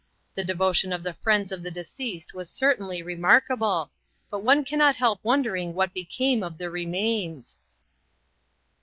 The 0.33 0.43
devotion 0.43 0.91
of 0.93 1.03
the 1.03 1.13
friends 1.13 1.51
of 1.51 1.61
the 1.61 1.69
deceased 1.69 2.33
was 2.33 2.49
certainly 2.49 3.03
remarkable, 3.03 3.91
but 4.31 4.41
one 4.43 4.65
can 4.65 4.79
not 4.79 4.95
help 4.95 5.19
wondering 5.21 5.75
what 5.75 5.93
became 5.93 6.41
of 6.41 6.57
the 6.57 6.71
remains. 6.71 7.59